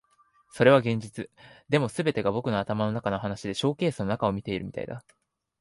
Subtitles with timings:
[0.49, 1.29] それは現実。
[1.69, 5.05] でも、全てが僕の頭の中の話でショーケースの中を見ているみたいだ。